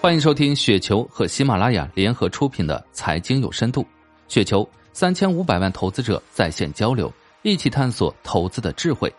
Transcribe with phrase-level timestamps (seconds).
[0.00, 3.82] 欢迎收听雪球和喜马拉雅联合出品的《财经有深度》，
[4.28, 9.12] 雪球三千五百万投资者在线交流，一起探索投资的智慧。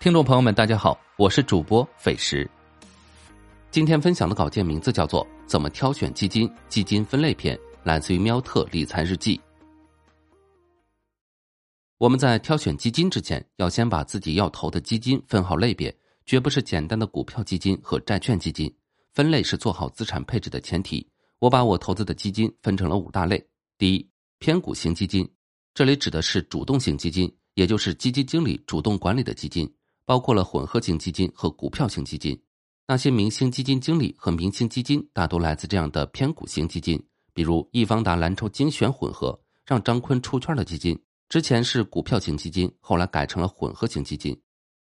[0.00, 2.50] 听众朋友们，大家好，我是主播斐石。
[3.70, 9.40] 今天分享的稿件名字叫做《怎么挑选基金基金分类篇》，来自于喵特理财日记。
[11.98, 18.74] 我们在挑选基金之前，要先把自己要投的基金分好类别，绝不是简单的股票基金和债券基金。
[19.20, 21.06] 分类是做好资产配置的前提。
[21.40, 23.46] 我把我投资的基金分成了五大类。
[23.76, 25.30] 第一，偏股型基金，
[25.74, 29.70] 这里指的是主动型基金，也就是基金经理主动管理的基金，
[30.06, 32.42] 包括了混合型基金和股票型基金。
[32.86, 36.98] 那些明星基金经理和明星基金大多来自这样的偏股型基金，
[37.34, 40.98] 比如易方达蓝筹精选混合，让张坤出圈的基金，
[41.28, 44.34] 之前是股票型基金，后来改成了混合型基金。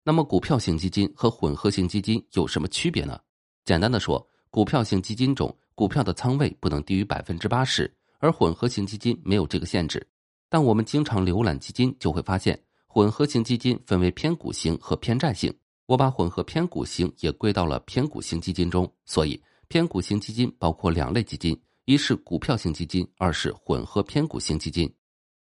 [0.05, 3.19] 那么，股票型基金和混合型基金有什么区别呢？
[3.67, 10.07] 简单的说，股票型基金中股票的仓位不能低于百分之八十，而混合型基金没有这个限制。
[10.49, 15.53] 但我们经常浏览基金，就会发现混合型基金分为偏股型和偏债型。
[15.87, 24.89] 我把混合偏股型也归到了偏股型基金中，所以偏股型基金包括两类基金：一是股票型基金，二是混合偏股型基金。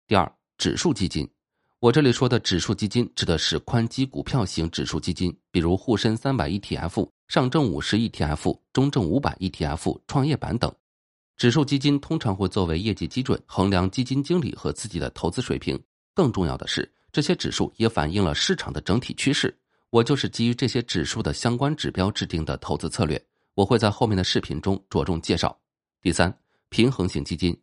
[0.06, 1.28] 第二，指数基金。
[1.78, 10.74] 我这里说的指数基金指的是宽基股票型指数基金，比如沪深三百 ETF、上证五十 ETF、中证五百 ETF、创业板等。
[11.36, 15.78] 指数基金通常会作为业绩基准，衡量基金经理和自己的投资水平。
[16.14, 19.54] 更重要的是，这些指数也反映了市场的整体趋势。
[19.90, 25.54] 我就是基于这些指数的相关指标制定的投资策略，我会在后面的视频中着重介绍。
[26.00, 26.34] 第三，
[26.70, 27.54] 平衡型基金。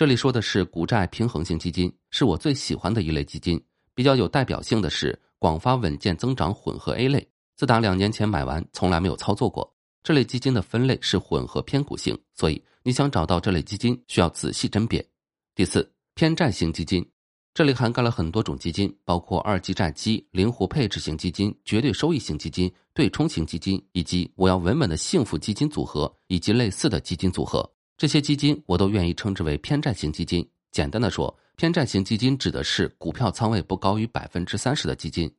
[0.00, 3.62] 这里说的是股债平衡型基金，是我最喜欢的一类基金。
[3.94, 9.70] 比较有代表性的是广发稳健增长混合 A 类，自打两年前买完，从来没有操作过。
[10.02, 15.06] 这类基金的分类是混合偏股型，所以你想找到这类基金，需要仔细甄别。
[15.54, 17.06] 第四，偏债型基金，
[17.52, 27.70] 这里涵盖了很多种基金，包括二级债基、灵活配置型基金、绝对收益型基金、对冲型基金，以及我要稳稳的幸福基金组合以及类似的基金组合。
[28.00, 30.48] 这些基金我都愿意称之为偏债型基金。
[30.70, 35.30] 简单的说，偏债型基金指的是股票仓位不高于百分之三十的基金。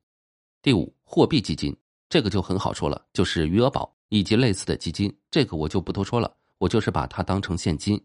[0.61, 1.75] 第五，货币基金，
[2.07, 5.11] 这个就很好说了，就是余额宝以及类似的基金。
[5.31, 7.99] 这个我就不多说了，我就是把它当成现金。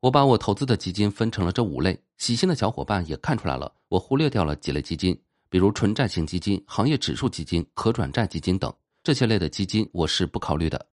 [0.00, 5.18] 我把我投资的基金分成了这五类，细心的小伙伴也看出来了，我忽略掉了几类基金，
[5.48, 8.70] 比如纯债型基金、行业指数基金、可转债基金等
[9.02, 10.86] 这些类的基金，我是不考虑的。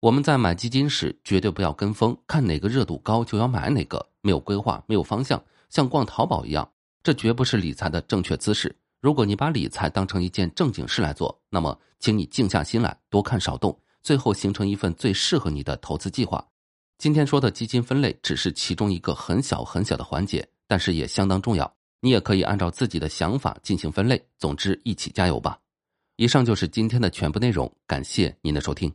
[0.00, 6.70] 我们在买基金时，绝对不要跟风，看哪个热度高就要买哪个，没有规划，没有方向，像逛淘宝一样，
[7.02, 8.74] 这绝不是理财的正确姿势。
[9.00, 16.46] 如果你把理财当成一件正经事来做，那么，请你静下心来，多看少动，最后形成一份最适合你的投资计划。
[16.98, 21.68] 今天说的基金分类只是其中一个很小很小的环节，但是也相当重要。
[22.00, 24.24] 你也可以按照自己的想法进行分类。
[24.38, 25.58] 总之，一起加油吧！
[26.14, 28.92] 以上就是今天的全部内容，感谢您的收听。